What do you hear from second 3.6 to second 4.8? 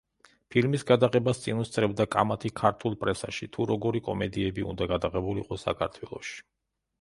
როგორი კომედიები